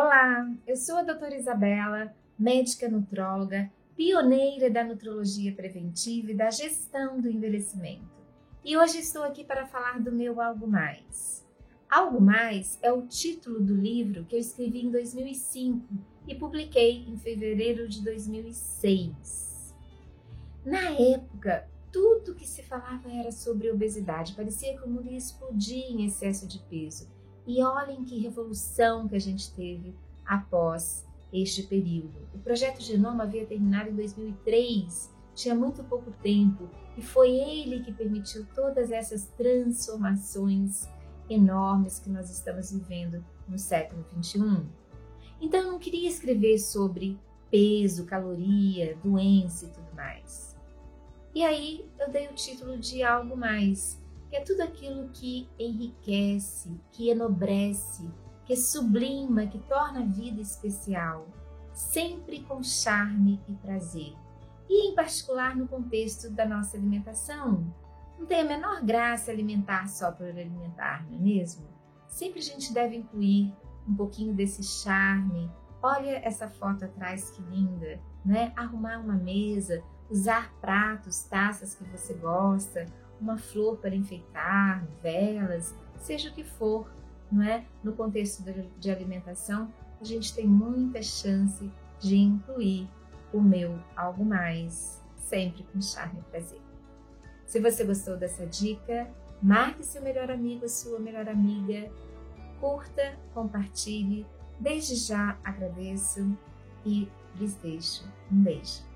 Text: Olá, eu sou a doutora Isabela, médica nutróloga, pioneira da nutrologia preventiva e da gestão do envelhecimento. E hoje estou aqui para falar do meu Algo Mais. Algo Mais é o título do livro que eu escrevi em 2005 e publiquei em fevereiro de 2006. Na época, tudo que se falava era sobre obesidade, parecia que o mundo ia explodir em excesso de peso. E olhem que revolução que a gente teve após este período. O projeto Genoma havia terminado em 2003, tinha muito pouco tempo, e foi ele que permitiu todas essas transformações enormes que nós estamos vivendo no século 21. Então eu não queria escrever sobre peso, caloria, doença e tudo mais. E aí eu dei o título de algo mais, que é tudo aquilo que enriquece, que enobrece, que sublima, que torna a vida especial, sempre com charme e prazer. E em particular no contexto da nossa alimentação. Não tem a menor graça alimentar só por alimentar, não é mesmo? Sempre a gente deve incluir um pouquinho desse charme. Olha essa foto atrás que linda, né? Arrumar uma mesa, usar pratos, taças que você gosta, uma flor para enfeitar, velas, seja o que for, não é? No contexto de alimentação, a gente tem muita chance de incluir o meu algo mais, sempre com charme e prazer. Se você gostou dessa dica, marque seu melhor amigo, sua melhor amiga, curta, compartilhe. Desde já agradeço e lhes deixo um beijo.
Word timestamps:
Olá, 0.00 0.48
eu 0.64 0.76
sou 0.76 0.94
a 0.98 1.02
doutora 1.02 1.34
Isabela, 1.34 2.14
médica 2.38 2.88
nutróloga, 2.88 3.68
pioneira 3.96 4.70
da 4.70 4.84
nutrologia 4.84 5.52
preventiva 5.52 6.30
e 6.30 6.36
da 6.36 6.50
gestão 6.50 7.20
do 7.20 7.28
envelhecimento. 7.28 8.08
E 8.64 8.76
hoje 8.76 8.98
estou 9.00 9.24
aqui 9.24 9.42
para 9.42 9.66
falar 9.66 10.00
do 10.00 10.12
meu 10.12 10.40
Algo 10.40 10.68
Mais. 10.68 11.44
Algo 11.90 12.20
Mais 12.20 12.78
é 12.80 12.92
o 12.92 13.08
título 13.08 13.58
do 13.58 13.74
livro 13.74 14.24
que 14.24 14.36
eu 14.36 14.38
escrevi 14.38 14.86
em 14.86 14.90
2005 14.92 15.84
e 16.28 16.34
publiquei 16.36 17.04
em 17.08 17.18
fevereiro 17.18 17.88
de 17.88 18.00
2006. 18.04 19.74
Na 20.64 20.90
época, 20.90 21.68
tudo 21.90 22.36
que 22.36 22.46
se 22.46 22.62
falava 22.62 23.10
era 23.10 23.32
sobre 23.32 23.68
obesidade, 23.68 24.36
parecia 24.36 24.78
que 24.78 24.84
o 24.84 24.88
mundo 24.88 25.10
ia 25.10 25.18
explodir 25.18 25.90
em 25.90 26.06
excesso 26.06 26.46
de 26.46 26.60
peso. 26.70 27.17
E 27.48 27.64
olhem 27.64 28.04
que 28.04 28.18
revolução 28.18 29.08
que 29.08 29.16
a 29.16 29.18
gente 29.18 29.50
teve 29.54 29.94
após 30.26 31.08
este 31.32 31.62
período. 31.62 32.28
O 32.34 32.38
projeto 32.38 32.82
Genoma 32.82 33.24
havia 33.24 33.46
terminado 33.46 33.88
em 33.88 33.94
2003, 33.94 35.10
tinha 35.34 35.54
muito 35.54 35.82
pouco 35.82 36.10
tempo, 36.22 36.68
e 36.94 37.00
foi 37.00 37.30
ele 37.30 37.82
que 37.82 37.90
permitiu 37.90 38.46
todas 38.54 38.90
essas 38.90 39.28
transformações 39.28 40.86
enormes 41.30 41.98
que 41.98 42.10
nós 42.10 42.30
estamos 42.30 42.70
vivendo 42.70 43.24
no 43.48 43.58
século 43.58 44.04
21. 44.14 44.66
Então 45.40 45.60
eu 45.60 45.72
não 45.72 45.78
queria 45.78 46.06
escrever 46.06 46.58
sobre 46.58 47.18
peso, 47.50 48.04
caloria, 48.04 48.94
doença 49.02 49.64
e 49.64 49.68
tudo 49.68 49.94
mais. 49.96 50.54
E 51.34 51.42
aí 51.42 51.88
eu 51.98 52.10
dei 52.10 52.26
o 52.28 52.34
título 52.34 52.76
de 52.76 53.02
algo 53.02 53.34
mais, 53.34 53.98
que 54.28 54.36
é 54.36 54.40
tudo 54.40 54.62
aquilo 54.62 55.08
que 55.10 55.48
enriquece, 55.58 56.78
que 56.92 57.10
enobrece, 57.10 58.08
que 58.44 58.56
sublima, 58.56 59.46
que 59.46 59.58
torna 59.58 60.00
a 60.00 60.06
vida 60.06 60.40
especial, 60.40 61.26
sempre 61.72 62.42
com 62.42 62.62
charme 62.62 63.40
e 63.48 63.54
prazer. 63.54 64.14
E 64.68 64.90
em 64.90 64.94
particular 64.94 65.56
no 65.56 65.66
contexto 65.66 66.30
da 66.30 66.46
nossa 66.46 66.76
alimentação. 66.76 67.74
Não 68.18 68.26
tem 68.26 68.40
a 68.40 68.44
menor 68.44 68.82
graça 68.82 69.30
alimentar 69.30 69.86
só 69.88 70.10
por 70.10 70.26
alimentar, 70.26 71.06
não 71.08 71.18
é 71.18 71.20
mesmo? 71.20 71.66
Sempre 72.08 72.40
a 72.40 72.42
gente 72.42 72.72
deve 72.72 72.96
incluir 72.96 73.54
um 73.86 73.94
pouquinho 73.94 74.34
desse 74.34 74.62
charme. 74.62 75.50
Olha 75.80 76.20
essa 76.24 76.48
foto 76.48 76.84
atrás 76.84 77.30
que 77.30 77.42
linda, 77.42 78.00
né? 78.24 78.52
Arrumar 78.56 78.98
uma 78.98 79.14
mesa, 79.14 79.82
usar 80.10 80.52
pratos, 80.60 81.22
taças 81.24 81.74
que 81.74 81.84
você 81.84 82.14
gosta, 82.14 82.86
uma 83.20 83.38
flor 83.38 83.78
para 83.78 83.94
enfeitar, 83.94 84.86
velas, 85.02 85.74
seja 85.96 86.30
o 86.30 86.32
que 86.32 86.44
for, 86.44 86.90
não 87.30 87.42
é? 87.42 87.64
No 87.82 87.92
contexto 87.92 88.42
de 88.78 88.90
alimentação, 88.90 89.72
a 90.00 90.04
gente 90.04 90.34
tem 90.34 90.46
muita 90.46 91.02
chance 91.02 91.70
de 92.00 92.16
incluir 92.16 92.88
o 93.32 93.40
meu 93.40 93.78
algo 93.96 94.24
mais, 94.24 95.04
sempre 95.16 95.62
com 95.64 95.80
charme 95.80 96.20
e 96.20 96.30
prazer. 96.30 96.60
Se 97.44 97.60
você 97.60 97.84
gostou 97.84 98.16
dessa 98.16 98.46
dica, 98.46 99.10
marque 99.42 99.84
seu 99.84 100.02
melhor 100.02 100.30
amigo, 100.30 100.68
sua 100.68 100.98
melhor 100.98 101.28
amiga, 101.28 101.90
curta, 102.60 103.18
compartilhe. 103.34 104.26
Desde 104.60 104.96
já 104.96 105.38
agradeço 105.44 106.36
e 106.84 107.08
lhes 107.36 107.54
deixo 107.56 108.04
um 108.30 108.42
beijo. 108.42 108.87